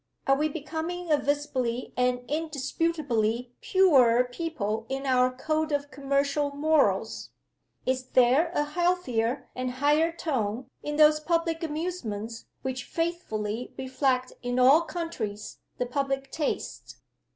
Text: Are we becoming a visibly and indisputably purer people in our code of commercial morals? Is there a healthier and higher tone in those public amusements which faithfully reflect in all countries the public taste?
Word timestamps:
Are 0.25 0.35
we 0.35 0.49
becoming 0.49 1.11
a 1.11 1.17
visibly 1.17 1.93
and 1.95 2.25
indisputably 2.27 3.53
purer 3.61 4.23
people 4.23 4.87
in 4.89 5.05
our 5.05 5.29
code 5.31 5.71
of 5.71 5.91
commercial 5.91 6.49
morals? 6.55 7.29
Is 7.85 8.05
there 8.07 8.49
a 8.55 8.63
healthier 8.63 9.51
and 9.55 9.73
higher 9.73 10.11
tone 10.11 10.67
in 10.81 10.95
those 10.95 11.19
public 11.19 11.61
amusements 11.61 12.47
which 12.63 12.85
faithfully 12.85 13.75
reflect 13.77 14.33
in 14.41 14.57
all 14.57 14.81
countries 14.81 15.59
the 15.77 15.85
public 15.85 16.31
taste? 16.31 16.97